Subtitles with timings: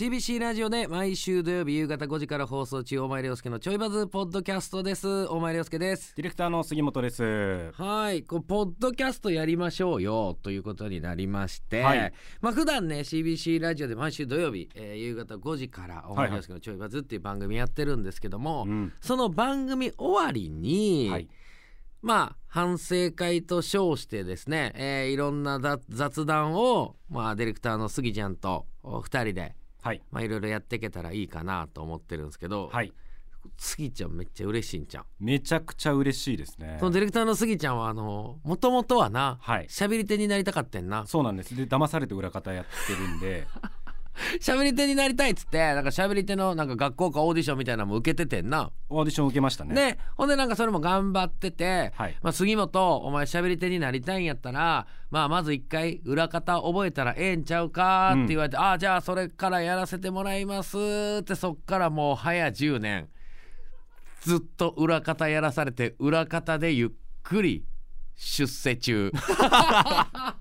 [0.00, 5.26] CBC ラジオで毎週土曜日夕方5時から放送中大前涼介のちょいバズポッドキャストです。
[5.26, 6.16] 大前涼介です。
[6.16, 7.70] ディレクターの杉本です。
[7.72, 12.12] はいこうポッドキャストやりましょうよということになりまして、はい。
[12.40, 18.94] まあ普段ね CBC ラジオで毎週土曜日、えー夕方5時から大前涼介のちょいバズっていう番組やってるんですけども、うん。
[19.02, 21.28] その番組終わりに、はい。
[22.00, 30.02] まあ反省会と称してですね、えーいろんな雑雑談を、まあ、ディレクターの杉ちゃんとお二人ではい。
[30.10, 32.92] まあいろいろやっていけたらいいかなと思ってるんですけど、はい。
[33.56, 36.76] 杉ちゃんめっちゃ嬉しいんちゃん、めちゃくちゃ嬉しいですね。
[36.78, 39.66] そのディレクターの杉ちゃんはあのもともとはなはい。
[39.66, 41.06] 喋り手になりたかったんな。
[41.06, 41.56] そうなんです。
[41.56, 43.46] で騙されて裏方やってるんで
[44.40, 48.70] 喋り手になりたいっつってなんか喋り手のなんか学校かオーディションみたいなのも受けててんな。
[48.88, 49.74] オーディション受けましたね。
[49.74, 49.98] ね。
[50.16, 52.16] ほんでなんかそれも頑張ってて、はい。
[52.22, 60.76] まあ、杉本お前喋り手になりたいんやったら、まあ、まず一回裏方覚えたらええんちゃうかって言われて、ああじゃあそれからやらせてもらいます
[61.20, 63.08] ってそっからもう早10年
[64.20, 66.90] ずっと裏方やらされて裏方でゆっ
[67.22, 67.64] くり
[68.16, 69.10] 出世中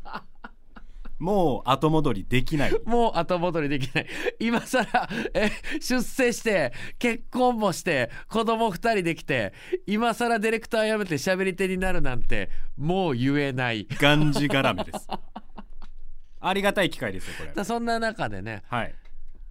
[1.19, 2.81] もう後戻りできない。
[2.85, 4.07] もう後戻りできない。
[4.39, 9.53] 今さらえ出世して結婚もして子供2人できて
[9.85, 13.85] 今さらディレクター辞めて喋り手になるなんてもう言えない。
[13.85, 15.07] がんじがらめです。
[16.41, 17.53] ありがたい機会ですよこれ。
[17.53, 18.63] だそんな中でね。
[18.67, 18.95] はい。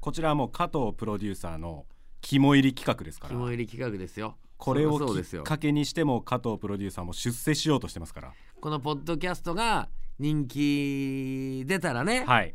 [0.01, 1.85] こちらはもう加藤プロデューサーの
[2.23, 3.35] 肝入り企画ですから。
[3.35, 4.39] 肝入り企画ですよ。
[4.57, 5.43] これをきそうですよ。
[5.43, 8.33] っかけにしても加藤プロデューサーも出世しようとしてますから。
[8.61, 9.89] このポッドキャストが
[10.19, 12.55] 人気出たらね、はい。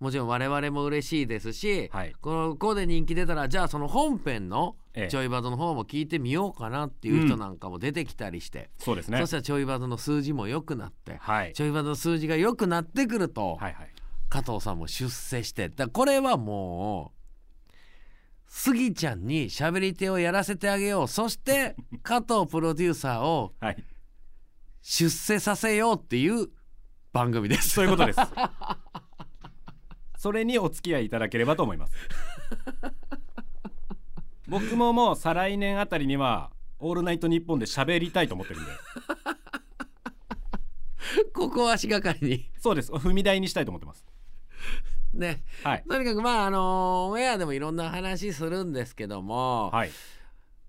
[0.00, 2.12] もちろん我々も嬉しいですし、はい。
[2.20, 5.08] こので人気出たらじゃあその本編のええ。
[5.08, 9.18] ちょいバズの方も聞いてみようかなっていう人なんかも出てきたりして、そうですね。
[9.18, 11.52] そしたらちょいバズの数字も良くなって、はい。
[11.52, 13.88] ちょいバズの数字が良くなってくると、はいはい。
[14.28, 17.72] 加藤さんも出世してだこれはもう
[18.46, 21.08] スギちゃんに喋り手をやらせてあげよう。
[21.08, 23.84] そして 加藤プロデューサーをはい。
[24.80, 26.48] 出世させようっていう
[27.12, 27.70] 番組です。
[27.70, 28.20] そういうことです。
[30.18, 31.92] それにお付き合いいただければと思います。
[34.48, 38.72] 僕ももう再来年あたりには「オールナイトニッポン」で喋りたいと思ってるんで。
[41.32, 42.50] ここは足がかりに。
[42.58, 42.92] そうです。
[42.92, 44.06] 踏み台にしたいと思ってます。
[45.14, 45.42] ね。
[45.64, 45.84] はい。
[45.88, 49.90] とにかくまああのオンエアでもいろんな話するんですけども、はい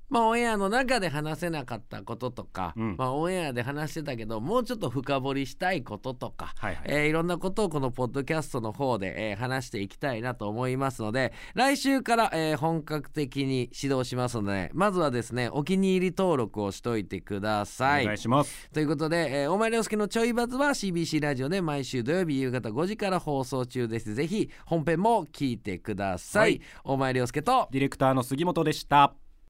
[0.09, 2.95] まあオンエアの中で話せなかったこととか、うん。
[2.97, 6.83] まあオンエアで話してたけどもうちょっと深掘りしたいこととか、はいはい。
[6.85, 18.03] えーいろんなことをこのポッドキャストの方で、えー話していきたいなと思いますので来週から、えー本格的に指導しますのでまずはですねお気に入り登録をしといてください。
[18.03, 18.69] お願いします。
[18.71, 24.13] ということで、えー、お前涼介のちょいバズは CBC ラジオで毎週土曜日夕方5時から放送中です。
[24.13, 26.61] ぜひ本編も聞いてください、はい。
[26.83, 29.13] お前涼介とディレクターの杉本でした